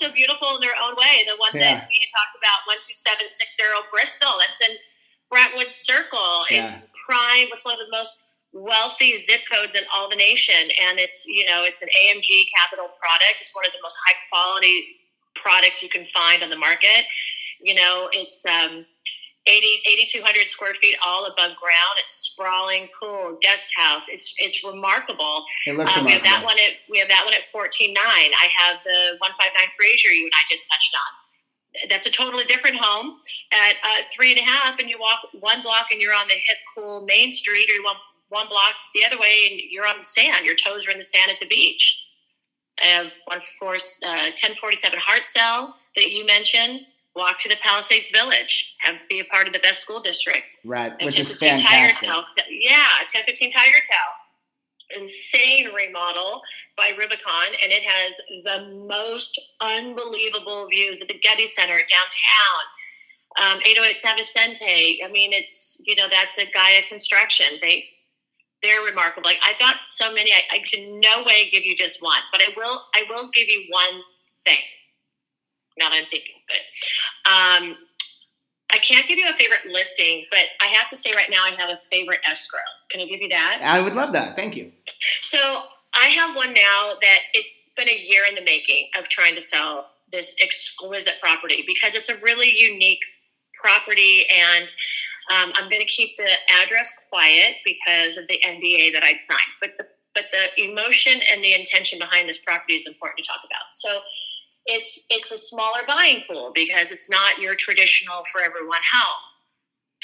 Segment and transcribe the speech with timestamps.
[0.00, 1.24] also beautiful in their own way.
[1.26, 1.80] The one Yeah.
[1.80, 4.38] that we talked about, one two seven six zero Bristol.
[4.38, 4.76] That's in
[5.28, 6.44] Brentwood Circle.
[6.50, 6.62] Yeah.
[6.64, 7.48] It's prime.
[7.52, 8.16] It's one of the most
[8.52, 12.88] wealthy zip codes in all the nation, and it's you know it's an AMG Capital
[12.98, 13.40] product.
[13.40, 14.96] It's one of the most high quality
[15.34, 17.06] products you can find on the market.
[17.60, 18.86] You know, it's um,
[19.46, 21.94] 80 8,200 square feet all above ground.
[21.98, 24.08] It's sprawling, cool guest house.
[24.08, 25.44] It's it's remarkable.
[25.66, 28.32] It looks Uh, we have that one at we have that one at fourteen nine.
[28.38, 31.88] I have the one five nine Fraser you and I just touched on.
[31.88, 33.16] That's a totally different home
[33.52, 36.34] at uh, three and a half, and you walk one block and you're on the
[36.34, 39.98] hip, cool Main Street, or you walk one block the other way and you're on
[39.98, 40.44] the sand.
[40.44, 42.06] Your toes are in the sand at the beach.
[42.82, 46.80] I have one four uh, ten forty seven Hartzell that you mentioned.
[47.16, 48.74] Walk to the Palisades Village.
[48.82, 50.48] Have be a part of the best school district.
[50.64, 52.08] Right, which is 1015 Tiger fantastic.
[52.08, 52.24] Tail.
[52.60, 54.10] Yeah, 1015 Tigertail.
[54.96, 56.40] Insane remodel
[56.76, 62.62] by Rubicon, and it has the most unbelievable views at the Getty Center downtown.
[63.38, 65.00] Um, 808 San Vicente.
[65.04, 67.46] I mean, it's you know that's a Gaia Construction.
[67.60, 67.84] They
[68.62, 69.28] they're remarkable.
[69.28, 70.32] Like I've got so many.
[70.32, 72.82] I, I can no way give you just one, but I will.
[72.94, 74.02] I will give you one
[74.44, 74.58] thing.
[75.80, 77.76] Now that I'm thinking, but um,
[78.72, 81.50] I can't give you a favorite listing, but I have to say right now I
[81.58, 82.60] have a favorite escrow.
[82.90, 83.60] Can I give you that?
[83.62, 84.36] I would love that.
[84.36, 84.70] Thank you.
[85.20, 85.38] So
[85.94, 89.40] I have one now that it's been a year in the making of trying to
[89.40, 93.00] sell this exquisite property because it's a really unique
[93.60, 94.72] property and
[95.30, 96.30] um, I'm going to keep the
[96.62, 99.40] address quiet because of the NDA that I'd signed.
[99.60, 103.42] But the but the emotion and the intention behind this property is important to talk
[103.44, 103.72] about.
[103.72, 104.00] So
[104.66, 109.22] it's it's a smaller buying pool because it's not your traditional for everyone home.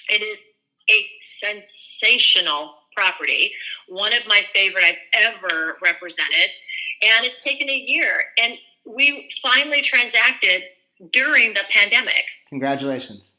[0.08, 0.42] It is
[0.90, 3.52] a sensational property,
[3.88, 6.50] one of my favorite I've ever represented,
[7.02, 8.24] and it's taken a year.
[8.42, 8.54] And
[8.86, 10.62] we finally transacted
[11.12, 12.24] during the pandemic.
[12.48, 13.34] Congratulations.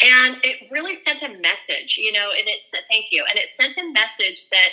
[0.00, 3.24] And it really sent a message, you know, and it said, thank you.
[3.28, 4.68] And it sent a message that,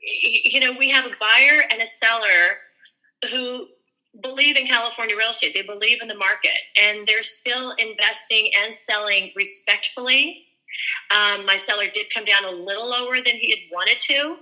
[0.00, 2.58] you know, we have a buyer and a seller
[3.30, 3.66] who
[4.22, 5.54] believe in California real estate.
[5.54, 10.44] They believe in the market and they're still investing and selling respectfully.
[11.10, 14.36] Um, my seller did come down a little lower than he had wanted to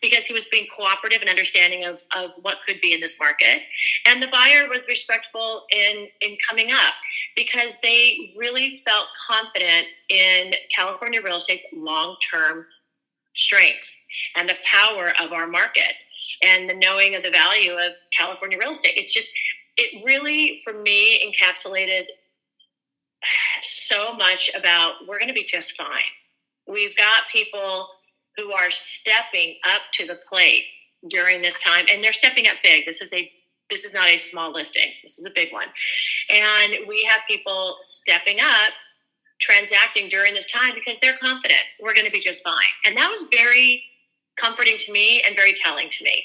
[0.00, 3.62] because he was being cooperative and understanding of, of what could be in this market.
[4.06, 6.94] And the buyer was respectful in, in coming up
[7.34, 12.66] because they really felt confident in California real estate's long term
[13.34, 13.96] strength
[14.36, 15.94] and the power of our market
[16.42, 18.94] and the knowing of the value of California real estate.
[18.96, 19.30] It's just,
[19.76, 22.04] it really, for me, encapsulated
[23.62, 26.12] so much about we're going to be just fine.
[26.66, 27.88] We've got people
[28.36, 30.64] who are stepping up to the plate
[31.08, 32.84] during this time, and they're stepping up big.
[32.84, 33.30] This is a
[33.70, 34.90] this is not a small listing.
[35.02, 35.68] This is a big one,
[36.30, 38.72] and we have people stepping up,
[39.40, 43.10] transacting during this time because they're confident we're going to be just fine, and that
[43.10, 43.82] was very
[44.40, 46.24] comforting to me and very telling to me.